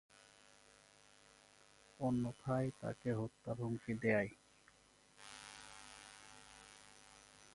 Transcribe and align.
অন্যথায় 1.99 2.69
তাকে 2.81 3.09
হত্যা 3.13 3.51
করার 3.51 3.57
হুমকি 3.59 3.93
দেয়। 4.01 4.29